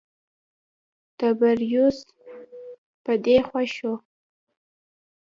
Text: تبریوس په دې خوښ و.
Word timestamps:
تبریوس 1.19 1.97
په 3.03 3.13
دې 3.25 3.37
خوښ 3.47 3.75
و. 3.87 3.91